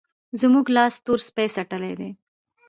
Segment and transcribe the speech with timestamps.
[0.41, 2.09] زموږ لاس تور سپي څټلی دی.